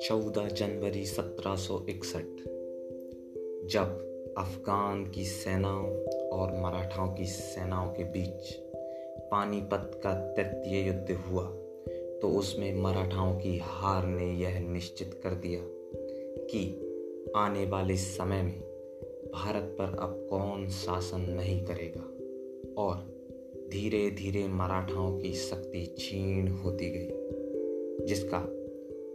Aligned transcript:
चौदह 0.00 0.48
जनवरी 0.48 1.06
सत्रह 1.06 1.56
जब 3.66 4.34
अफगान 4.38 5.10
की 5.10 5.24
सेनाओं 5.24 5.86
और 6.28 6.52
मराठाओं 6.60 7.14
की 7.14 7.26
सेनाओं 7.26 7.88
के 7.92 8.04
बीच 8.04 8.54
पानीपत 9.30 10.00
का 10.02 10.14
तृतीय 10.14 10.86
युद्ध 10.86 11.10
हुआ 11.10 11.44
तो 12.22 12.28
उसमें 12.38 12.74
मराठाओं 12.74 13.40
की 13.40 13.58
हार 13.62 14.06
ने 14.06 14.32
यह 14.32 14.60
निश्चित 14.60 15.20
कर 15.22 15.30
दिया 15.30 15.60
कि 16.44 16.88
आने 17.36 17.66
वाले 17.66 17.96
समय 17.96 18.42
में 18.42 18.60
भारत 19.34 19.76
पर 19.78 19.84
अब 19.84 20.26
कौन 20.30 20.68
शासन 20.68 21.20
नहीं 21.20 21.64
करेगा 21.64 22.08
और 22.82 23.21
धीरे 23.72 24.10
धीरे 24.10 24.48
मराठाओं 24.48 25.18
की 25.18 25.32
शक्ति 25.32 25.94
छीन 25.98 26.48
होती 26.48 26.90
गई, 26.90 27.08
जिसका 28.06 28.38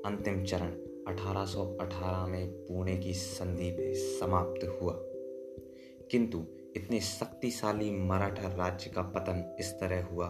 अंतिम 0.09 0.43
चरण 0.43 0.71
1818 1.07 2.27
में 2.27 2.47
पुणे 2.49 2.97
की 2.97 3.13
संधि 3.13 3.71
में 3.71 3.93
समाप्त 3.95 4.79
हुआ। 4.81 4.93
किंतु 6.11 6.45
इतने 6.75 6.99
शक्तिशाली 6.99 7.91
मराठा 7.91 8.47
राज्य 8.47 8.89
का 8.89 9.01
पतन 9.01 9.55
इस 9.59 9.73
तरह 9.73 10.03
हुआ 10.03 10.27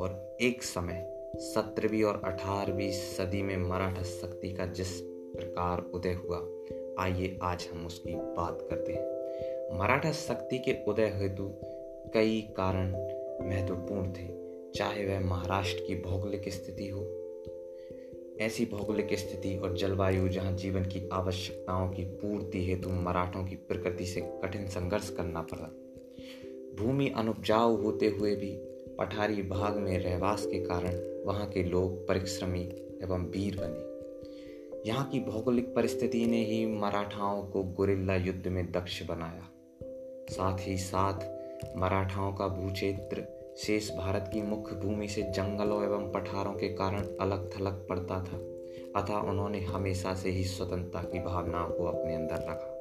और 0.00 0.36
एक 0.40 0.62
समय 0.62 1.28
सत्रहवीं 1.36 2.02
और 2.02 2.22
अठारहवीं 2.24 2.92
सदी 2.92 3.42
में 3.42 3.56
मराठा 3.56 4.02
शक्ति 4.02 4.52
का 4.52 4.66
जिस 4.66 5.00
प्रकार 5.36 5.82
उदय 5.94 6.12
हुआ, 6.12 6.38
आइए 6.98 7.38
आज 7.42 7.68
हम 7.72 7.86
उसकी 7.86 8.14
बात 8.14 8.66
करते 8.70 8.92
हैं। 8.92 9.12
मराठा 9.78 10.12
शक्ति 10.12 10.58
के 10.58 10.84
उदय 10.88 11.06
हेतु 11.06 11.52
कई 12.14 12.48
कारण 12.56 13.21
महत्वपूर्ण 13.40 14.12
थे। 14.12 14.26
चाहे 14.72 15.06
वह 15.06 15.20
महाराष्ट्र 15.20 15.84
की 15.86 15.94
भौगोलिक 15.94 16.48
स्थिति 16.48 16.88
हो, 16.88 17.00
ऐसी 18.40 18.64
भौगोलिक 18.64 19.14
स्थिति 19.14 19.56
और 19.56 19.76
जलवायु 19.76 20.28
जहाँ 20.28 20.52
जीवन 20.52 20.84
की 20.84 21.08
आवश्यकताओं 21.12 21.88
की 21.88 22.04
पूर्ति 22.04 22.64
हेतु 22.66 22.90
मराठों 22.90 23.44
की 23.44 23.56
प्रकृति 23.56 24.06
से 24.06 24.20
कठिन 24.42 24.66
संघर्ष 24.66 25.10
करना 25.10 25.42
पड़ा। 25.42 25.68
भूमि 26.76 27.08
अनुपजाऊ 27.16 27.76
होते 27.76 28.08
हुए 28.08 28.34
भी 28.36 28.50
पठारी 28.98 29.42
भाग 29.42 29.76
में 29.76 29.98
रहवास 29.98 30.46
के 30.46 30.58
कारण 30.58 31.24
वहाँ 31.26 31.48
के 31.48 31.62
लोग 31.64 32.08
परिश्रमी 32.08 32.62
एवं 33.02 33.26
वीर 33.26 33.56
बने। 33.60 34.88
यहाँ 34.88 35.08
की 35.08 35.20
भौगोलिक 35.20 35.74
परिस्थिति 35.74 36.26
ने 36.26 36.44
ही 36.44 36.64
मराठाओं 36.66 37.42
को 37.42 37.62
गुरिल्ला 37.62 38.16
युद्ध 38.16 38.46
में 38.48 38.72
दक्ष 38.72 39.02
बनाया। 39.02 39.48
साथ 40.30 40.58
ही 40.60 40.76
साथ 40.76 41.20
मराठाओं 41.76 42.32
का 42.32 42.48
भूक्षेत्र 42.48 43.42
शेष 43.58 43.90
भारत 43.90 44.30
की 44.32 44.42
मुख्य 44.42 44.76
भूमि 44.76 45.08
से 45.08 45.22
जंगलों 45.22 45.84
एवं 45.84 46.12
पठारों 46.12 46.52
के 46.52 46.68
कारण 46.68 47.16
अलग 47.20 47.58
थलग 47.58 47.86
पड़ता 47.88 48.24
था। 48.24 48.36
अतः 49.00 49.14
उन्होंने 49.14 49.60
हमेशा 49.60 50.14
से 50.14 50.30
ही 50.30 50.44
स्वतंत्रता 50.44 51.02
की 51.02 51.18
भावना 51.18 51.68
को 51.68 51.84
अपने 51.84 52.14
अंदर 52.14 52.34
रखा। 52.34 52.78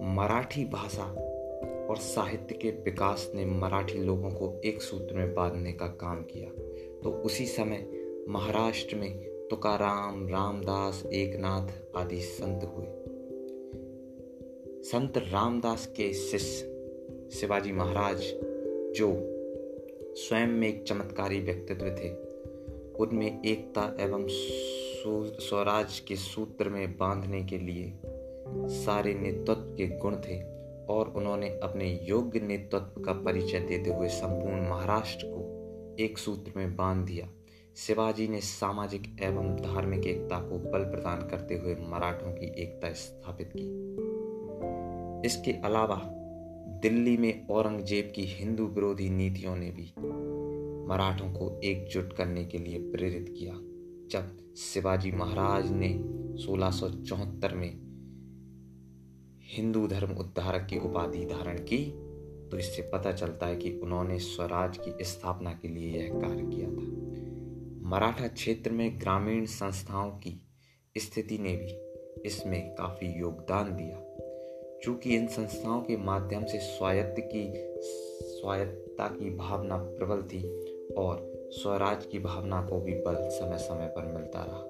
मराठी 0.00 0.64
भाषा 0.64 1.04
और 1.90 1.96
साहित्य 1.96 2.54
के 2.54 2.70
विकास 2.70 3.32
ने 3.34 3.44
मराठी 3.44 3.98
लोगों 3.98 4.30
को 4.30 4.60
एक 4.64 4.82
सूत्र 4.82 5.14
में 5.14 5.34
बांधने 5.34 5.72
का 5.72 5.86
काम 5.86 6.22
किया। 6.22 6.48
तो 7.02 7.10
उसी 7.10 7.46
समय 7.46 7.90
महाराष्ट्र 8.28 8.96
में 8.96 9.18
तुकाराम, 9.50 10.28
रामदास, 10.28 11.06
एकनाथ 11.06 11.96
आदि 11.96 12.20
संत 12.20 12.64
हुए। 12.64 12.86
संत 14.82 15.18
रामदास 15.18 15.86
के 15.86 16.12
शिष्य 16.12 16.75
शिवाजी 17.32 17.72
महाराज, 17.72 18.16
जो 18.96 19.12
स्वयं 20.16 20.46
में 20.46 20.68
एक 20.68 20.82
चमत्कारी 20.82 21.40
व्यक्तित्व 21.40 21.86
थे, 21.86 22.10
उनमें 22.94 23.42
एकता 23.42 23.96
एवं 24.00 24.26
स्वराज 25.40 26.00
के 26.00 26.16
सूत्र 26.16 26.68
में 26.68 26.98
बांधने 26.98 27.44
के 27.44 27.58
लिए 27.58 27.92
सारे 28.68 29.14
नेतृत्व 29.14 29.62
के 29.62 29.86
गुण 29.86 30.16
थे 30.16 30.42
और 30.86 31.12
उन्होंने 31.16 31.48
अपने 31.48 32.00
योग्य 32.02 32.40
नेतृत्व 32.40 33.02
का 33.02 33.12
परिचय 33.12 33.60
देते 33.60 33.90
हुए 33.90 34.08
संपूर्ण 34.08 34.68
महाराष्ट्र 34.68 35.26
को 35.26 35.96
एक 36.00 36.18
सूत्र 36.18 36.52
में 36.56 36.76
बाँध 36.76 37.06
दिया। 37.06 37.28
शिवाजी 37.76 38.28
ने 38.28 38.40
सामाजिक 38.40 39.16
एवं 39.22 39.56
धार्मिक 39.56 40.06
एकता 40.06 40.38
को 40.38 40.58
बल 40.58 40.84
प्रदान 40.84 41.28
करते 41.28 41.54
हुए 41.54 41.76
मराठों 41.80 42.32
की 42.32 42.62
एकता 42.62 42.92
स्थापित 42.92 43.52
की। 43.56 43.96
इसके 45.28 45.52
अलावा 45.52 46.12
दिल्ली 46.82 47.16
में 47.16 47.48
औरंगज़ेब 47.48 48.12
की 48.16 48.22
हिंदू 48.24 48.66
विरोधी 48.66 49.08
नीतियों 49.10 49.56
ने 49.56 49.70
भी 49.70 49.92
मराठों 50.88 51.32
को 51.32 51.60
एकजुट 51.64 52.12
करने 52.12 52.44
के 52.44 52.58
लिए 52.58 52.78
प्रेरित 52.78 53.34
किया। 53.38 53.52
जब 54.10 54.54
शिवाजी 54.56 55.12
महाराज 55.12 55.70
ने 55.72 55.88
सोलह 56.42 56.70
में 57.54 57.86
हिंदू 59.42 59.86
धर्म 59.86 60.12
उद्धारक 60.12 60.66
की 60.70 60.78
उपाधि 60.78 61.24
धारण 61.24 61.58
की 61.58 61.84
तो 62.50 62.58
इससे 62.58 62.82
पता 62.82 63.12
चलता 63.12 63.46
है 63.46 63.56
कि 63.56 63.72
उन्होंने 63.72 64.18
स्वराज 64.18 64.78
की 64.78 65.04
स्थापना 65.04 65.52
के 65.52 65.68
लिए 65.68 65.98
यह 65.98 66.08
कार्य 66.08 66.42
किया 66.42 66.68
था। 66.68 67.88
मराठा 67.88 68.28
क्षेत्र 68.28 68.70
में 68.70 69.00
ग्रामीण 69.00 69.44
संस्थाओं 69.44 70.10
की 70.10 70.40
स्थिति 70.98 71.38
ने 71.38 71.56
भी 71.56 71.72
इसमें 72.28 72.74
काफ़ी 72.74 73.20
योगदान 73.20 73.76
दिया। 73.76 74.05
चूँकि 74.82 75.14
इन 75.16 75.26
संस्थाओं 75.26 75.80
के 75.80 75.96
माध्यम 75.96 76.44
से 76.44 76.58
स्वायत्त 76.58 77.14
की, 77.18 77.44
स्वायत्तता 78.22 79.08
की 79.08 79.30
भावना 79.30 79.76
प्रबल 79.76 80.22
थी 80.22 80.42
और 80.98 81.32
स्वराज 81.52 82.06
की 82.06 82.18
भावना 82.18 82.66
को 82.66 82.80
भी 82.80 82.94
बल 82.94 83.16
समय 83.28 83.58
समय 83.58 83.86
पर 83.86 84.06
मिलता 84.06 84.42
रहा। 84.42 84.64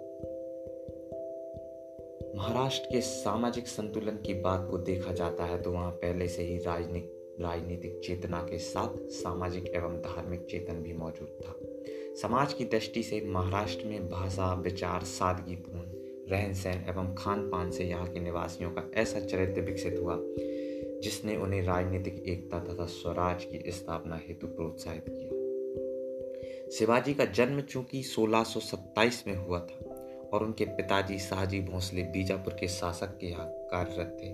महाराष्ट्र 2.36 2.88
के 2.92 3.00
सामाजिक 3.00 3.66
संतुलन 3.66 4.16
की 4.16 4.34
बात 4.34 4.68
को 4.70 4.78
देखा 4.78 5.12
जाता 5.12 5.44
है 5.44 5.62
तो 5.62 5.72
वहाँ 5.72 5.90
पहले 5.90 6.28
से 6.28 6.42
ही 6.42 6.58
राजनीतिक 6.58 7.12
राजनीतिक 7.40 8.00
चेतना 8.04 8.38
के 8.42 8.58
साथ 8.58 8.96
सामाजिक 9.10 9.66
एवं 9.66 9.96
धार्मिक 9.96 10.46
चेतन 10.50 10.74
भी 10.74 10.92
मौजूद 10.92 11.28
था। 11.28 11.54
समाज 12.22 12.52
की 12.52 12.64
दृष्टि 12.64 13.02
से 13.02 13.20
महाराष्ट्र 13.26 13.86
में 13.86 14.08
भाषा, 14.08 14.54
विचार 14.54 15.00
सादगीपूर्ण 15.00 15.85
रहन 16.31 16.54
सहन 16.54 16.84
एवं 16.88 17.14
खान 17.14 17.48
पान 17.50 17.70
से 17.70 17.84
यहाँ 17.84 18.06
के 18.06 18.20
निवासियों 18.20 18.70
का 18.70 18.91
ऐसा 18.94 19.20
चरित्र 19.20 19.60
विकसित 19.60 19.98
हुआ, 20.03 20.19
जिसने 21.03 21.37
उन्हें 21.37 21.62
राजनीतिक 21.62 22.22
एकता 22.28 22.59
तथा 22.59 22.87
स्वराज 22.87 23.44
की 23.44 23.70
स्थापना 23.72 24.20
हेतु 24.28 24.47
प्रोत्साहित 24.47 25.04
किया। 25.09 26.70
शिवाजी 26.70 27.15
का 27.15 27.25
जन्म 27.25 27.60
चूँकि 27.60 28.03
1627 28.03 29.22
में 29.26 29.36
हुआ 29.36 29.59
था 29.60 29.94
और 30.32 30.44
उनके 30.44 30.65
पिताजी 30.65 31.19
शाहजी 31.19 31.60
भोसले 31.60 32.03
बीजापुर 32.03 32.53
के 32.53 32.69
शासक 32.69 33.19
के 33.20 33.26
यहाँ 33.26 33.47
कार्यरत 33.70 34.16
थे, 34.22 34.32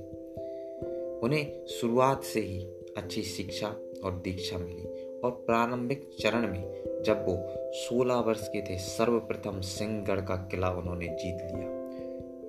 उन्हें 1.20 1.66
शुरुआत 1.66 2.22
से 2.24 2.40
ही 2.40 2.62
अच्छी 2.96 3.22
शिक्षा 3.22 3.74
और 4.04 4.20
दीक्षा 4.24 4.58
मिली 4.58 5.18
और 5.20 5.30
प्रारंभिक 5.46 6.08
चरण 6.20 6.46
में 6.48 7.02
जब 7.04 7.24
वो 7.26 7.36
16 7.74 8.20
वर्ष 8.20 8.48
के 8.48 8.60
थे, 8.62 8.78
सर्वप्रथम 8.78 9.60
सिंहगढ़ 9.60 10.20
का 10.20 10.36
किला 10.50 10.70
उन्होंने 10.70 11.06
जीत 11.06 11.38
लिया। 11.54 11.81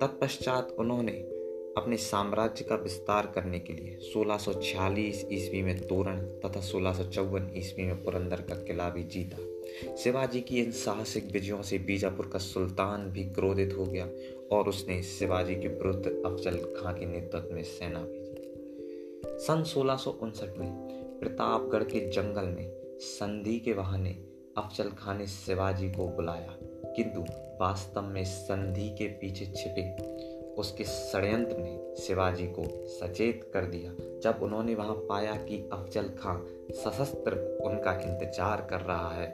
तत्पश्चात 0.00 0.76
उन्होंने 0.78 1.12
अपने 1.76 1.96
साम्राज्य 1.96 2.64
का 2.64 2.74
विस्तार 2.74 3.26
करने 3.26 3.58
के 3.58 3.72
लिए 3.72 3.98
1646 3.98 5.26
ईस्वी 5.32 5.62
में 5.62 5.86
तोरण 5.86 6.16
तथा 6.20 6.60
सोलह 6.60 7.10
ईस्वी 7.56 7.84
में 7.84 8.04
पुरंदर 8.04 8.36
का 8.36 8.54
किला 8.54 8.90
भी 8.90 9.04
जीता। 9.04 9.36
शिवाजी 9.96 10.40
की 10.40 10.62
इन 10.62 10.70
साहसिक 10.70 11.32
विजयों 11.32 11.62
से 11.62 11.78
बीजापुर 11.78 12.30
का 12.32 12.38
सुल्तान 12.38 13.10
भी 13.10 13.24
क्रोधित 13.24 13.76
हो 13.78 13.84
गया 13.84 14.08
और 14.52 14.68
उसने 14.68 15.02
शिवाजी 15.02 15.54
के 15.54 15.68
विरुद्ध 15.68 16.06
अफजल 16.26 16.56
खां 16.56 16.94
के 16.94 17.06
नेतृत्व 17.06 17.54
में 17.54 17.62
सेना 17.62 18.00
भेजी। 18.00 18.24
सन 19.38 19.62
सोलह 19.62 19.98
में 20.58 20.70
प्रतापगढ़ 21.20 21.82
के 21.82 22.10
जंगल 22.10 22.44
में 22.44 22.98
संधि 23.00 23.58
के 23.58 23.74
बहाने 23.74 24.10
अफजल 24.58 24.88
खान 24.88 25.18
ने 25.18 25.26
शिवाजी 25.26 25.88
को 25.88 26.08
बुलाया। 26.08 26.56
किंतु 26.96 27.20
वास्तव 27.60 28.02
में 28.04 28.24
संधि 28.24 28.88
के 28.90 29.06
पीछे 29.20 29.46
छिपे 29.46 29.82
उसके 30.54 30.84
षडयंत्र 30.84 31.56
ने 31.58 31.94
शिवाजी 31.96 32.46
को 32.48 32.64
सचेत 32.90 33.50
कर 33.54 33.64
दिया। 33.66 33.92
जब 34.22 34.42
उन्होंने 34.42 34.74
वहाँ 34.74 34.94
पाया 35.08 35.34
कि 35.38 35.56
अफजल 35.72 36.08
खां 36.18 36.36
सशस्त्र 36.74 37.38
उनका 37.64 37.92
इंतज़ार 38.00 38.66
कर 38.70 38.80
रहा 38.80 39.10
है 39.14 39.26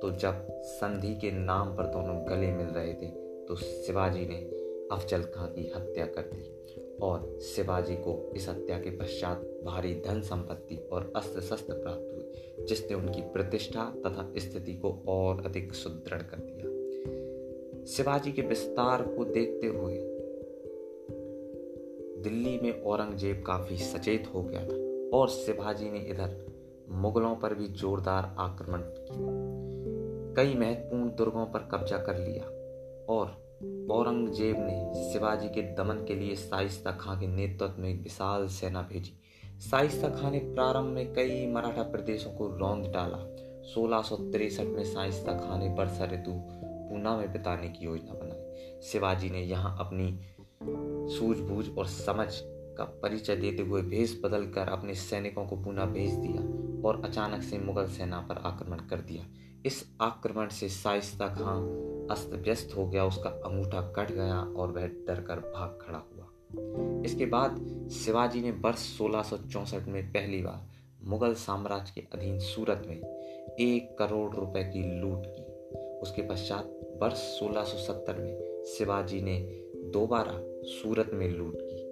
तो 0.00 0.10
जब 0.14 0.46
संधि 0.64 1.14
के 1.14 1.30
नाम 1.32 1.76
पर 1.76 1.86
दोनों 1.86 2.16
गले 2.28 2.50
मिल 2.52 2.66
रहे 2.66 2.92
थे 2.94 3.08
तो 3.46 3.56
शिवाजी 3.56 4.26
ने 4.26 4.36
अफजल 4.92 5.22
खां 5.34 5.46
की 5.48 5.70
हत्या 5.76 6.06
कर 6.06 6.30
दी 6.32 6.44
और 7.02 7.38
शिवाजी 7.44 7.94
को 7.96 8.12
इस 8.36 8.48
हत्या 8.48 8.78
के 8.78 8.90
पश्चात 8.90 9.40
भारी 9.64 9.94
धन 10.06 10.20
संपत्ति 10.22 10.76
और 10.92 11.12
अस्त्र 11.16 11.40
शस्त्र 11.40 11.74
प्राप्त 11.74 12.12
हुई, 12.12 12.64
जिसने 12.66 12.94
उनकी 12.94 13.20
प्रतिष्ठा 13.32 13.84
तथा 14.06 14.30
स्थिति 14.38 14.74
को 14.74 14.92
और 15.08 15.44
अधिक 15.46 15.74
सुदृढ़ 15.74 16.22
कर 16.22 16.36
दिया। 16.36 16.55
शिवाजी 17.86 18.32
के 18.32 18.42
विस्तार 18.42 19.02
को 19.02 19.24
देखते 19.24 19.66
हुए 19.66 19.98
दिल्ली 22.22 22.58
में 22.62 22.82
औरंगज़ेब 22.82 23.44
काफ़ी 23.46 23.76
सचेत 23.76 24.30
हो 24.34 24.42
गया 24.42 24.60
था 24.60 25.10
और 25.18 25.28
शिवाजी 25.28 25.90
ने 25.90 25.98
इधर 25.98 26.46
मुगलों 26.90 27.36
पर 27.36 27.54
भी 27.54 27.68
जोरदार 27.68 28.36
आक्रमण 28.38 28.78
किया। 28.78 29.28
कई 30.34 30.54
महत्वपूर्ण 30.54 31.08
दुर्गों 31.08 31.46
पर 31.46 31.68
कब्जा 31.72 31.98
कर 31.98 32.18
लिया 32.18 32.44
और 33.12 33.26
औरंगज़ेब 33.90 34.56
ने 34.58 35.12
शिवाजी 35.12 35.48
के 35.48 35.62
दमन 35.62 36.04
के 36.08 36.14
लिए 36.14 36.34
साइस्ता 36.34 36.90
खां 36.90 37.20
के 37.20 37.26
नेतृत्व 37.26 37.82
में 37.82 38.02
विशाल 38.02 38.48
सेना 38.48 38.82
भेजी। 38.82 39.18
साइस्ता 39.60 40.08
खां 40.08 40.30
ने 40.30 40.38
प्रारंभ 40.38 40.86
में 40.86 41.14
कई 41.14 41.46
मराठा 41.46 41.82
प्रदेशों 41.82 42.30
को 42.30 42.48
रौंद 42.48 42.86
डाला। 42.86 43.18
सोलह 43.66 44.02
में 44.64 44.84
साइस्ता 44.84 45.32
खां 45.32 45.58
ने 45.58 45.68
बरसा 45.68 46.04
ऋतु 46.04 46.65
पूना 46.90 47.16
में 47.16 47.32
बिताने 47.32 47.68
की 47.68 47.84
योजना 47.84 48.12
बनाई। 48.12 48.80
शिवाजी 48.82 49.30
ने 49.30 49.42
यहाँ 49.42 49.76
अपनी 49.80 50.20
सूझबूझ 51.14 51.78
और 51.78 51.86
समझ 51.86 52.26
का 52.78 52.84
परिचय 53.02 53.36
देते 53.36 53.62
हुए 53.62 53.82
भेष 53.82 54.20
बदल 54.24 54.46
कर 54.46 54.68
अपने 54.68 54.94
सैनिकों 54.94 55.46
को 55.46 55.56
पूना 55.56 55.84
भेज 55.86 56.14
दिया 56.14 56.42
और 56.88 57.02
अचानक 57.04 57.42
से 57.42 57.58
मुगल 57.58 57.86
सेना 57.86 58.20
पर 58.20 58.38
आक्रमण 58.38 58.78
कर 58.78 59.00
दिया। 59.00 59.26
इस 59.66 59.84
आक्रमण 60.00 60.48
से 60.48 60.68
साइस्ता 60.68 61.28
खां 61.28 61.56
अस्त 62.10 62.30
व्यस्त 62.34 62.76
हो 62.76 62.86
गया, 62.86 63.04
उसका 63.04 63.30
अंगूठा 63.30 63.80
कट 63.96 64.12
गया 64.12 64.40
और 64.40 64.72
वह 64.72 64.86
डर 64.86 65.20
कर 65.20 65.38
भाग 65.38 65.78
खड़ा 65.86 65.98
हुआ। 65.98 66.28
इसके 67.06 67.26
बाद 67.26 67.88
शिवाजी 67.92 68.40
ने 68.40 68.50
वर्ष 68.50 68.78
सोलह 68.78 69.24
में 69.88 70.12
पहली 70.12 70.42
बार 70.42 70.68
मुगल 71.02 71.34
साम्राज्य 71.34 71.92
के 71.94 72.00
अधीन 72.00 72.38
सूरत 72.38 72.82
में 72.86 72.96
एक 73.60 73.96
करोड़ 73.98 74.34
रुपए 74.34 74.62
की 74.64 75.00
लूट 75.00 75.26
की। 75.26 75.45
उसके 76.02 76.22
पश्चात 76.22 76.98
वर्ष 77.02 77.38
1670 77.40 78.18
में 78.18 78.62
शिवाजी 78.64 79.20
ने 79.20 79.38
दोबारा 79.90 80.40
सूरत 80.64 81.10
में 81.12 81.28
लूट 81.28 81.56
की। 81.60 81.84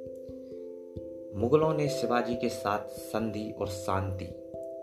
मुगलों 1.39 1.75
ने 1.75 1.89
शिवाजी 1.89 2.35
के 2.35 2.49
साथ 2.49 2.89
संधि 2.89 3.51
और 3.59 3.69
शांति 3.69 4.29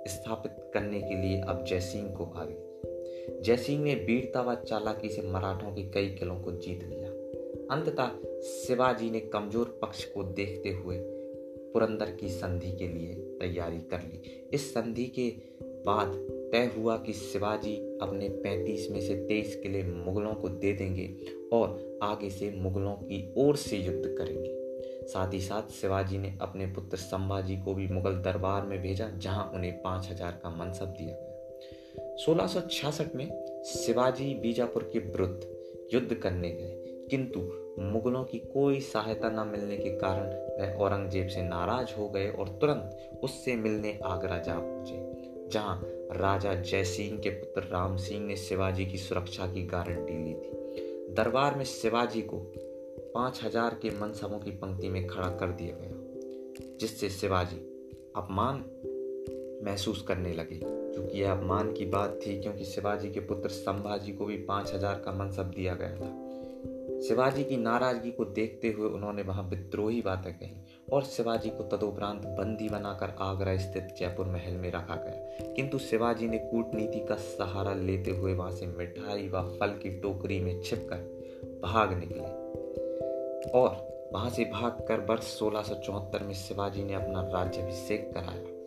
स्थापित 0.07 0.71
करने 0.73 1.01
के 1.01 1.15
लिए 1.15 1.41
अब 1.41 1.65
जयसिंह 1.65 2.09
को 2.09 2.25
आगे। 2.25 3.41
जयसिंह 3.41 3.83
ने 3.83 3.95
वीरता 3.95 4.41
व 4.41 4.55
चालाकी 4.55 5.09
से 5.09 5.21
मराठों 5.21 5.71
के 5.71 5.83
कई 5.83 6.09
किलों 6.09 6.41
को 6.41 6.51
जीत 6.51 6.83
लिया। 6.83 7.09
अंततः 7.75 8.07
शिवाजी 8.41 9.09
ने 9.09 9.19
कमज़ोर 9.19 9.79
पक्ष 9.81 10.05
को 10.05 10.23
देखते 10.23 10.69
हुए 10.69 10.97
पुरंदर 11.73 12.11
की 12.11 12.29
संधि 12.29 12.71
के 12.71 12.87
लिए 12.87 13.13
तैयारी 13.13 13.79
कर 13.79 13.97
ली। 13.97 14.49
इस 14.53 14.73
संधि 14.73 15.05
के 15.05 15.29
बाद 15.85 16.07
तय 16.51 16.71
हुआ 16.77 16.97
कि 16.97 17.13
शिवाजी 17.13 17.75
अपने 18.01 18.29
35 18.45 18.89
में 18.91 19.01
से 19.01 19.15
23 19.27 19.55
किले 19.55 19.83
मुगलों 19.83 20.33
को 20.33 20.49
दे 20.49 20.73
देंगे 20.73 21.07
और 21.53 21.99
आगे 22.03 22.29
से 22.29 22.51
मुगलों 22.51 22.93
की 22.93 23.33
ओर 23.37 23.55
से 23.55 23.77
युद्ध 23.77 24.15
करेंगे। 24.17 24.59
साथ 25.07 25.33
ही 25.33 25.39
साथ 25.41 25.71
शिवाजी 25.71 26.17
ने 26.17 26.37
अपने 26.41 26.65
पुत्र 26.65 26.97
संभाजी 26.97 27.57
को 27.57 27.73
भी 27.73 27.87
मुगल 27.87 28.15
दरबार 28.15 28.65
में 28.65 28.81
भेजा, 28.81 29.09
जहाँ 29.09 29.51
उन्हें 29.55 29.81
पाँच 29.81 30.09
हज़ार 30.11 30.39
का 30.43 30.49
मनसब 30.49 30.85
दिया 30.85 31.15
गया। 31.15 32.15
सोलह 32.17 33.09
में 33.15 33.63
शिवाजी 33.65 34.33
बीजापुर 34.33 34.89
के 34.93 34.99
विरुद्ध 34.99 35.47
युद्ध 35.93 36.13
करने 36.13 36.49
गए, 36.49 36.75
किंतु 37.09 37.39
मुगलों 37.79 38.23
की 38.23 38.39
कोई 38.39 38.79
सहायता 38.79 39.29
न 39.29 39.47
मिलने 39.47 39.77
के 39.77 39.89
कारण 39.89 40.27
वह 40.59 40.73
औरंगज़ेब 40.75 41.27
से 41.27 41.41
नाराज़ 41.41 41.93
हो 41.97 42.09
गए 42.09 42.29
और 42.29 42.47
तुरंत 42.61 43.19
उससे 43.23 43.55
मिलने 43.55 43.99
आगरा 44.05 44.37
जा 44.37 44.59
पहुँचे, 44.59 45.49
जहाँ 45.49 45.81
राजा 46.11 46.53
जयसिंह 46.53 47.17
के 47.17 47.29
पुत्र 47.29 47.61
राम 47.61 47.97
सिंह 47.97 48.25
ने 48.25 48.35
शिवाजी 48.35 48.85
की 48.85 48.97
सुरक्षा 48.97 49.45
की 49.47 49.63
गारंटी 49.63 50.13
ली 50.13 50.33
थी। 50.33 51.13
दरबार 51.13 51.55
में 51.55 51.65
शिवाजी 51.65 52.21
को 52.21 52.37
पाँच 53.15 53.43
हज़ार 53.43 53.79
के 53.81 53.89
मनसबों 53.89 54.39
की 54.39 54.51
पंक्ति 54.51 54.89
में 54.89 55.07
खड़ा 55.07 55.27
कर 55.27 55.47
दिया 55.47 55.75
गया, 55.75 56.77
जिससे 56.79 57.09
शिवाजी 57.09 57.57
अपमान 58.15 58.57
महसूस 59.63 60.01
करने 60.01 60.33
लगे। 60.33 60.59
क्योंकि 60.63 61.21
यह 61.21 61.31
अपमान 61.31 61.73
की 61.73 61.85
बात 61.85 62.19
थी, 62.27 62.41
क्योंकि 62.41 62.65
शिवाजी 62.65 63.09
के 63.09 63.19
पुत्र 63.19 63.49
संभाजी 63.49 64.11
को 64.11 64.25
भी 64.25 64.37
पाँच 64.37 64.73
हज़ार 64.73 65.01
का 65.05 65.11
मनसब 65.11 65.43
दिया 65.43 65.73
गया 65.73 65.95
था। 65.95 66.27
शिवाजी 67.01 67.43
की 67.43 67.57
नाराज़गी 67.57 68.11
को 68.11 68.25
देखते 68.25 68.67
हुए 68.67 68.89
उन्होंने 68.89 69.21
वहाँ 69.21 69.49
विद्रोही 69.49 70.01
बातें 70.01 70.33
कही। 70.33 70.55
और 70.93 71.03
शिवाजी 71.03 71.49
को 71.49 71.63
तदोपरांत 71.63 72.21
बंदी 72.25 72.69
बनाकर 72.69 73.15
आगरा 73.19 73.57
स्थित 73.57 73.95
जयपुर 73.97 74.25
महल 74.25 74.53
में 74.53 74.71
रखा 74.71 74.95
गया। 74.95 75.53
किंतु 75.53 75.79
शिवाजी 75.79 76.27
ने 76.27 76.37
कूटनीति 76.37 76.99
का 76.99 77.15
सहारा 77.15 77.73
लेते 77.73 78.11
हुए 78.11 78.33
वहाँ 78.33 78.51
से 78.51 78.65
मिठाई 78.65 79.27
व 79.27 79.57
फल 79.59 79.67
की 79.67 79.99
टोकरी 79.99 80.39
में 80.39 80.61
छिपकर 80.61 80.97
भाग 81.63 81.93
निकले। 81.93 82.41
और 83.49 83.91
वहाँ 84.13 84.29
से 84.29 84.45
भागकर 84.45 84.99
वर्ष 84.99 85.23
सोलह 85.23 85.63
में 86.21 86.33
शिवाजी 86.33 86.83
ने 86.83 86.93
अपना 86.93 87.21
राज्याभिषेक 87.21 88.11
कराया। 88.13 88.61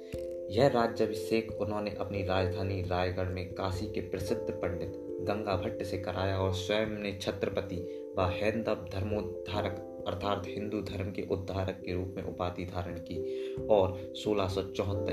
यह 0.50 0.66
राज्याभिषेक 0.68 1.60
उन्होंने 1.60 1.90
अपनी 1.90 2.24
राजधानी 2.24 2.82
रायगढ़ 2.82 3.28
में 3.28 3.54
काशी 3.54 3.86
के 3.86 4.00
प्रसिद्ध 4.00 4.50
पंडित 4.50 4.92
गंगा 5.20 5.56
भट्ट 5.56 5.82
से 5.82 5.98
कराया 5.98 6.38
और 6.38 6.54
स्वयं 6.54 6.86
ने 6.86 7.18
छत्रपति 7.22 8.12
व 8.18 8.22
हैंदव 8.22 8.74
धर्मोद्धारक 8.74 9.93
अर्थात 10.08 10.42
हिंदू 10.46 10.80
धर्म 10.80 11.10
के 11.10 11.22
उद्धारक 11.22 11.82
के 11.86 11.94
रूप 11.94 12.14
में 12.16 12.24
उपाधि 12.24 12.64
धारण 12.64 12.94
की 12.94 13.52
और 13.54 14.12
सोलह 14.16 14.48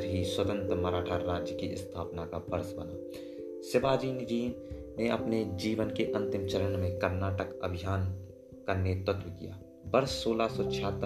ही 0.01 0.25
स्वतंत्र 0.25 0.75
मराठा 0.75 1.17
राज्य 1.17 1.55
की 1.55 1.75
स्थापना 1.75 2.25
का 2.25 2.37
वर्ष 2.49 2.73
बना। 2.73 3.21
शिवाजी 3.61 4.25
जी 4.25 4.55
ने 4.97 5.09
अपने 5.09 5.45
जीवन 5.45 5.85
के 5.85 6.03
अंतिम 6.03 6.47
चरण 6.47 6.77
में 6.77 6.99
कर्नाटक 6.99 7.59
अभियान 7.63 8.27
का 8.67 8.73
नेतृत्व 8.73 9.29
किया। 9.29 9.59
वर्ष 9.87 10.09
सोलह 10.09 10.47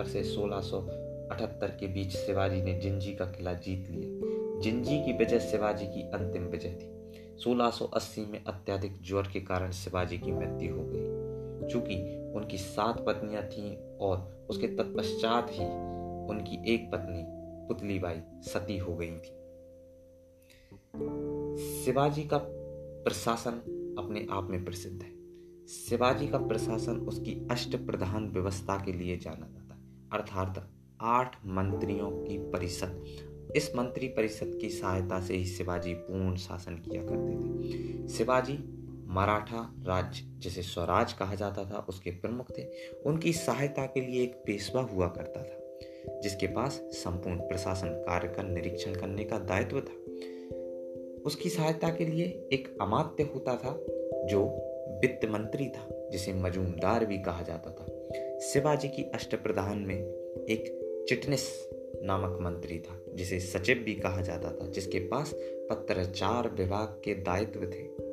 से 0.03 0.23
1678 0.23 1.67
के 1.67 1.87
बीच 1.87 2.11
शिवाजी 2.11 2.61
ने 2.61 2.79
जिंजी 2.79 3.15
का 3.15 3.25
किला 3.25 3.53
जीत 3.53 3.87
लिया। 3.91 4.35
जिंजी 4.59 5.03
की 5.03 5.13
विजय 5.13 5.39
शिवाजी 5.39 5.85
की 5.85 6.01
अंतिम 6.01 6.43
विजय 6.43 6.69
थी। 6.69 6.95
1680 7.37 8.25
में 8.25 8.43
अत्याधिक 8.45 9.01
ज्वर 9.01 9.23
के 9.33 9.41
कारण 9.41 9.71
शिवाजी 9.71 10.17
की 10.17 10.31
मृत्यु 10.31 10.75
हो 10.75 10.83
गई। 10.85 11.14
चूँकि 11.71 11.95
उनकी 12.35 12.57
सात 12.57 13.05
पत्नियाँ 13.07 13.43
थीं 13.43 13.97
और 13.97 14.47
उसके 14.49 14.67
तत्पश्चात 14.67 15.47
ही 15.49 15.65
उनकी 16.29 16.73
एक 16.73 16.91
पत्नी, 16.91 17.23
पुतलीबाई 17.67 18.21
सती 18.41 18.77
हो 18.77 18.95
गई 18.95 19.11
थी। 19.11 19.45
शिवाजी 21.85 22.23
का 22.23 22.37
प्रशासन 23.03 23.51
अपने 23.99 24.27
आप 24.31 24.47
में 24.49 24.65
प्रसिद्ध 24.65 25.03
है। 25.03 25.15
शिवाजी 25.67 26.27
का 26.27 26.37
प्रशासन 26.37 26.97
उसकी 26.97 27.47
अष्ट 27.51 27.75
प्रधान 27.75 28.29
व्यवस्था 28.29 28.85
के 28.85 28.93
लिए 28.93 29.17
जाना 29.17 29.47
जाता 29.47 29.75
है। 29.75 29.81
अर्थात 30.13 30.69
आठ 31.01 31.35
मंत्रियों 31.45 32.11
की 32.11 32.37
परिषद। 32.37 33.05
इस 33.55 33.75
मंत्री 33.75 34.07
परिषद 34.07 34.57
की 34.61 34.69
सहायता 34.69 35.19
से 35.19 35.35
ही 35.35 35.45
शिवाजी 35.45 35.93
पूर्ण 35.93 36.35
शासन 36.35 36.75
किया 36.75 37.01
करते 37.03 37.33
थे। 37.33 38.07
शिवाजी 38.07 38.53
मराठा 39.15 39.75
राज्य, 39.87 40.21
जिसे 40.39 40.61
स्वराज 40.61 41.13
कहा 41.13 41.35
जाता 41.35 41.63
था, 41.63 41.85
उसके 41.89 42.11
प्रमुख 42.11 42.57
थे। 42.57 42.67
उनकी 43.05 43.33
सहायता 43.33 43.85
के 43.85 44.01
लिए 44.01 44.23
एक 44.23 44.35
पेशवा 44.35 44.81
हुआ 44.81 45.07
करता 45.07 45.43
था, 45.43 45.79
जिसके 46.19 46.47
पास 46.47 46.71
संपूर्ण 46.73 47.39
प्रशासन 47.39 47.87
कार्य 47.87 48.27
का 48.27 48.43
निरीक्षण 48.43 48.95
करने 48.95 49.23
का 49.23 49.39
दायित्व 49.39 49.79
था। 49.79 49.93
उसकी 51.21 51.49
सहायता 51.49 51.89
के 51.89 52.05
लिए 52.05 52.49
एक 52.53 52.77
अमात्य 52.81 53.23
होता 53.23 53.55
था, 53.55 53.79
जो 54.27 54.71
वित्त 55.01 55.25
मंत्री 55.25 55.69
था, 55.69 56.09
जिसे 56.11 56.33
मजूमदार 56.33 57.05
भी 57.05 57.17
कहा 57.17 57.41
जाता 57.41 57.71
था। 57.71 57.85
शिवाजी 58.39 58.87
की 58.87 59.03
अष्टप्रधान 59.03 59.77
में 59.77 59.99
एक 60.49 60.81
चिटनेस 61.09 61.69
नामक 62.03 62.39
मंत्री 62.41 62.79
था, 62.79 63.01
जिसे 63.13 63.39
सचिव 63.39 63.77
भी 63.77 63.93
कहा 63.93 64.21
जाता 64.21 64.51
था, 64.51 64.67
जिसके 64.67 64.99
पास 64.99 65.31
पत्राचार 65.69 66.49
विभाग 66.49 66.87
के 66.87 67.13
दायित्व 67.13 67.59
थे। 67.59 68.04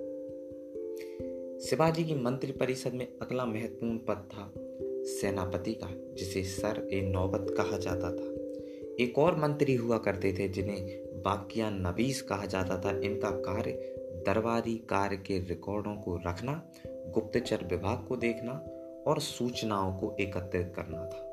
शिवाजी 1.63 2.05
की 2.05 2.15
मंत्री 2.15 2.53
परिषद 2.53 2.93
में 2.93 3.09
अगला 3.23 3.45
महत्वपूर्ण 3.45 3.99
पद 3.99 4.29
था 4.33 4.53
सेनापति 5.05 5.73
का, 5.73 6.15
जिसे 6.15 6.43
सर 6.43 6.89
ए 6.93 7.01
नौबत 7.01 7.47
कहा 7.51 7.79
जाता 7.79 8.11
था। 8.11 8.25
एक 9.05 9.19
और 9.19 9.37
मंत्री 9.37 9.75
हुआ 9.75 9.99
करते 9.99 10.33
थे, 10.33 10.49
जिन्हें 10.49 11.05
बाकिया 11.23 11.71
नबीस 11.71 12.23
कहा 12.23 12.47
जाता 12.47 12.79
था। 12.85 13.01
इनका 13.01 13.31
कार्य 13.31 13.71
दरबारी 14.27 14.77
कार्य 14.77 15.17
के 15.17 15.39
रिकॉर्डों 15.39 15.95
को 15.95 16.17
रखना, 16.17 16.73
गुप्तचर 16.87 17.65
विभाग 17.65 18.07
को 18.07 18.17
देखना 18.17 18.53
और 19.07 19.21
सूचनाओं 19.21 19.93
को 19.93 20.17
एकत्रित 20.21 20.73
करना 20.77 21.07
था। 21.07 21.29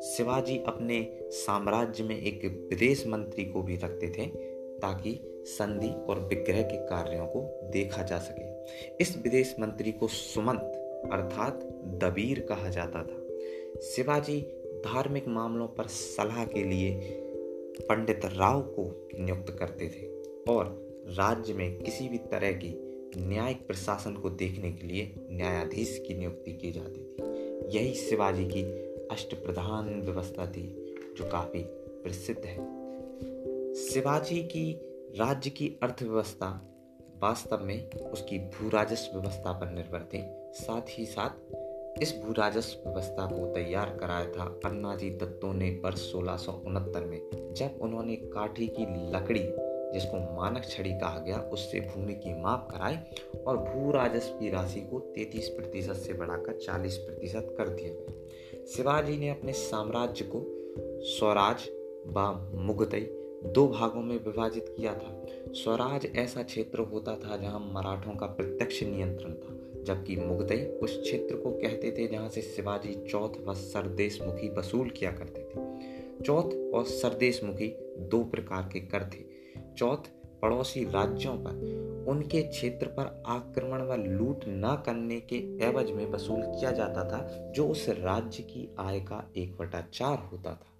शिवाजी 0.00 0.58
अपने 0.58 1.18
साम्राज्य 1.22 2.04
में 2.04 2.18
एक 2.18 2.68
विदेश 2.70 3.06
मंत्री 3.06 3.44
को 3.44 3.62
भी 3.62 3.76
रखते 3.76 4.08
थे, 4.10 4.26
ताकि 4.78 5.42
संधि 5.46 5.90
और 5.90 6.20
विग्रह 6.20 6.62
के 6.62 6.86
कार्यों 6.86 7.26
को 7.26 7.70
देखा 7.70 8.02
जा 8.02 8.18
सके। 8.18 8.53
इस 9.00 9.16
विदेश 9.22 9.56
मंत्री 9.60 9.92
को 9.92 10.08
सुमंत, 10.08 10.60
अर्थात 11.12 11.64
दबीर 11.84 12.40
कहा 12.40 12.68
जाता 12.68 13.02
था। 13.02 13.28
शिवाजी 13.80 14.40
धार्मिक 14.84 15.28
मामलों 15.28 15.68
पर 15.68 15.86
सलाह 15.86 16.44
के 16.44 16.64
लिए 16.64 17.20
पंडित 17.80 18.20
राव 18.24 18.62
को 18.62 19.08
नियुक्त 19.20 19.56
करते 19.58 19.88
थे 19.88 20.06
और 20.52 20.84
राज्य 21.06 21.52
में 21.52 21.78
किसी 21.78 22.08
भी 22.08 22.18
तरह 22.18 22.52
की 22.52 22.80
न्यायिक 23.16 23.66
प्रशासन 23.66 24.14
को 24.14 24.30
देखने 24.30 24.72
के 24.72 24.86
लिए 24.86 25.14
न्यायाधीश 25.30 26.04
की 26.08 26.14
नियुक्ति 26.14 26.52
की 26.52 26.72
जाती 26.72 27.00
थी। 27.00 27.16
यही 27.78 27.94
शिवाजी 27.94 28.44
की 28.44 28.62
अष्ट 29.06 29.34
प्रधान 29.34 30.02
व्यवस्था 30.02 30.46
थी, 30.46 30.94
जो 31.18 31.30
काफ़ी 31.30 31.60
प्रसिद्ध 32.04 32.44
है। 32.44 32.56
शिवाजी 33.74 34.42
की 34.42 34.80
राज्य 35.18 35.50
की 35.50 35.76
अर्थव्यवस्था 35.82 36.73
वास्तव 37.24 37.58
में 37.62 37.90
उसकी 37.90 38.38
भू 38.38 38.68
राजस्व 38.68 39.18
व्यवस्था 39.18 39.52
पर 39.52 39.70
निर्भर 39.70 40.00
थी। 40.00 40.22
साथ 40.52 40.82
ही 40.90 41.06
साथ, 41.06 41.30
इस 42.02 42.20
भू 42.24 42.32
राजस्व 42.32 42.88
व्यवस्था 42.88 43.26
को 43.26 43.54
तैयार 43.54 43.96
कराया 44.00 44.26
था 44.26 44.60
अन्नाजी 44.64 45.10
दत्तों 45.10 45.54
ने 45.54 45.70
वर्ष 45.84 45.98
सोलह 45.98 46.36
में, 47.06 47.54
जब 47.54 47.78
उन्होंने 47.80 48.16
काठी 48.16 48.66
की 48.66 49.12
लकड़ी, 49.12 49.44
जिसको 49.92 50.36
मानक 50.36 50.64
छड़ी 50.64 50.90
कहा 50.90 51.18
गया, 51.18 51.38
उससे 51.38 51.80
भूमि 51.80 52.14
की 52.14 52.42
माप 52.42 52.68
कराई 52.70 52.96
और 53.46 53.56
भू 53.56 53.90
राजस्व 53.92 54.38
की 54.38 54.50
राशि 54.50 54.80
को 54.80 55.00
33 55.00 55.48
प्रतिशत 55.48 55.94
से 55.94 56.12
बढ़ाकर 56.12 56.52
40 56.56 56.96
प्रतिशत 56.96 57.54
कर 57.58 57.68
दिया। 57.68 57.92
गया 57.92 58.66
शिवाजी 58.76 59.16
ने 59.16 59.28
अपने 59.28 59.52
साम्राज्य 59.52 60.24
को 60.24 60.46
स्वराज 61.04 61.68
व 62.06 62.48
मुगतई 62.54 63.23
दो 63.44 63.66
भागों 63.68 64.02
में 64.02 64.16
विभाजित 64.16 64.74
किया 64.76 64.94
था। 64.94 65.26
स्वराज 65.52 66.06
ऐसा 66.16 66.42
क्षेत्र 66.42 66.78
होता 66.78 67.16
था 67.16 67.36
जहाँ 67.36 67.70
मराठों 67.72 68.14
का 68.14 68.26
प्रत्यक्ष 68.26 68.82
नियंत्रण 68.82 69.32
था, 69.32 69.84
जबकि 69.84 70.16
मुगतई 70.16 70.64
उस 70.82 71.00
क्षेत्र 71.00 71.36
को 71.36 71.50
कहते 71.50 71.90
थे 71.92 72.06
जहाँ 72.06 72.28
से 72.28 72.42
शिवाजी 72.42 73.08
चौथ 73.10 73.30
व 73.46 73.54
सरदेशमुखी 73.54 74.48
वसूल 74.48 74.90
किया 74.90 75.12
करते 75.12 75.40
थे। 75.40 75.64
चौथ 76.22 76.74
और 76.74 76.84
सरदेशमुखी 76.84 77.68
दो 77.98 78.24
प्रकार 78.24 78.70
के 78.72 78.80
कर 78.80 79.10
थे। 79.14 79.24
चौथ 79.76 79.96
पड़ोसी 80.42 80.84
राज्यों 80.84 81.36
पर, 81.36 81.84
उनके 82.08 82.42
क्षेत्र 82.42 82.86
पर 82.86 83.22
आक्रमण 83.26 83.82
व 83.82 83.94
लूट 83.94 84.44
न 84.48 84.82
करने 84.86 85.20
के 85.20 85.36
एवज 85.36 85.90
में 85.90 86.06
वसूल 86.06 86.42
किया 86.42 86.70
जाता 86.70 87.04
था, 87.04 87.52
जो 87.54 87.68
उस 87.68 87.88
राज्य 87.88 88.42
की 88.42 88.74
आय 88.78 89.00
का 89.00 89.30
एक 89.36 89.56
बटा 89.56 89.80
चार 89.80 90.18
होता 90.32 90.50
था। 90.50 90.70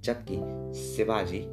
जबकि 0.00 0.34
शिवाजी 0.78 1.46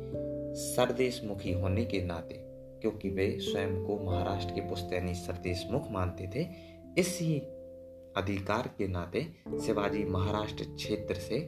सरदेश 0.56 1.22
मुखी 1.24 1.52
होने 1.52 1.86
के 1.86 2.04
नाते, 2.04 2.36
क्योंकि 2.82 3.10
वे 3.10 3.38
स्वयं 3.40 3.84
को 3.86 4.00
महाराष्ट्र 4.00 4.54
के 4.54 4.62
पुस्तैनी 4.62 5.14
सरदेश 5.16 5.68
मुख 5.72 5.92
मानते 5.92 6.30
थे, 6.36 6.48
इसी 7.02 7.40
अधिकार 8.18 8.68
के 8.78 8.88
नाते 8.88 9.22
शिवाजी 9.66 10.04
महाराष्ट्र 10.04 10.64
क्षेत्र 10.64 11.16
से, 11.16 11.40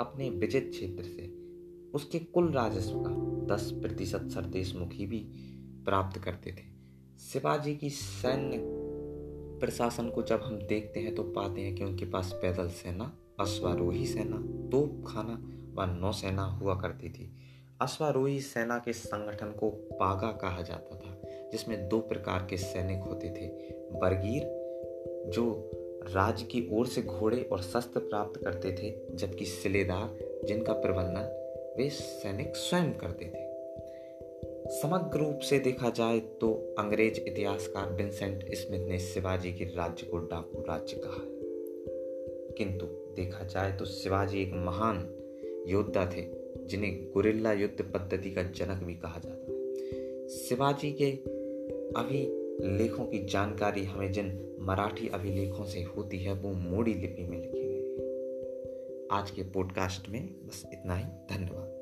अपने 0.00 0.30
विजित 0.30 0.68
क्षेत्र 0.70 1.02
से, 1.02 1.26
उसके 1.94 2.18
कुल 2.18 2.52
राजस्व 2.52 3.00
का 3.06 3.10
दस 3.54 3.70
प्रतिशत 3.72 4.28
सरदेश 4.30 4.74
मुखी 4.76 5.06
भी 5.06 5.18
प्राप्त 5.84 6.18
करते 6.18 6.50
थे। 6.50 6.64
शिवाजी 7.18 7.74
की 7.76 7.90
सैन्य 7.90 8.58
प्रशासन 9.60 10.08
को 10.08 10.22
जब 10.22 10.40
हम 10.42 10.58
देखते 10.58 11.00
हैं 11.00 11.14
तो 11.14 11.22
पाते 11.22 11.60
हैं 11.60 11.74
कि 11.74 11.84
उनके 11.84 12.04
पास 12.04 12.32
पैदल 12.32 12.68
सेना, 12.68 13.16
अश्वारोही 13.40 14.06
सेना 14.06 14.36
तोप 14.70 15.04
खाना 15.06 15.34
व 15.74 15.86
नौसेना 16.00 16.42
हुआ 16.42 16.74
करती 16.74 17.10
थी। 17.10 17.45
अश्वारोही 17.80 18.40
सेना 18.40 18.78
के 18.78 18.92
संगठन 18.92 19.46
को 19.46 19.70
पागा 19.70 20.32
कहा 20.32 20.62
जाता 20.62 20.96
था, 20.96 21.22
जिसमें 21.52 21.88
दो 21.88 21.98
प्रकार 21.98 22.46
के 22.50 22.56
सैनिक 22.56 22.98
होते 22.98 23.28
थे। 23.28 23.46
बरगीर, 23.98 24.42
जो 25.30 25.70
राज्य 26.14 26.44
की 26.44 26.68
ओर 26.72 26.86
से 26.86 27.02
घोड़े 27.02 27.48
और 27.52 27.62
शस्त्र 27.62 28.00
प्राप्त 28.00 28.40
करते 28.40 28.72
थे, 28.72 29.16
जबकि 29.16 29.44
सिलेदार, 29.44 30.18
जिनका 30.44 30.72
प्रबंधन 30.72 31.74
वे 31.78 31.90
सैनिक 31.90 32.56
स्वयं 32.56 32.92
करते 32.92 33.24
थे। 33.24 33.46
समग्र 34.70 35.18
रूप 35.18 35.38
से 35.38 35.58
देखा 35.58 35.90
जाए 35.90 36.18
तो 36.20 36.74
अंग्रेज़ 36.78 37.20
इतिहासकार 37.20 37.92
विंसेंट 37.92 38.54
स्मिथ 38.54 38.80
ने 38.80 38.98
शिवाजी 38.98 39.52
के 39.52 39.64
राज्य 39.64 40.06
को 40.06 40.18
डाकू 40.18 40.60
राज्य 40.60 40.96
कहा 40.96 41.24
किंतु 42.58 42.86
देखा 42.86 43.44
जाए 43.44 43.72
तो 43.72 43.84
शिवाजी 43.84 44.42
एक 44.42 44.52
महान 44.54 44.98
योद्धा 45.68 46.10
थे। 46.16 46.45
जिन्हें 46.66 47.12
गुरिल्ला 47.12 47.52
युद्ध 47.52 47.84
पद्धति 47.84 48.30
का 48.30 48.42
जनक 48.42 48.84
भी 48.84 48.94
कहा 48.94 49.20
जाता 49.24 49.52
है। 49.52 50.28
शिवाजी 50.28 50.92
के 50.92 51.10
अभिलेखों 52.00 53.04
की 53.04 53.26
जानकारी 53.26 53.84
हमें 53.84 54.12
जिन 54.12 54.56
मराठी 54.60 55.08
अभिलेखों 55.08 55.64
से 55.64 55.82
होती 55.82 56.18
है, 56.18 56.32
वो 56.32 56.52
मोड़ी 56.52 56.94
लिपि 56.94 57.22
में 57.22 57.40
लिखी 57.40 57.64
गई 57.64 57.90
है। 57.90 59.08
आज 59.10 59.30
के 59.30 59.42
पॉडकास्ट 59.42 60.08
में 60.08 60.46
बस 60.46 60.62
इतना 60.72 60.96
ही। 60.96 61.04
धन्यवाद। 61.04 61.75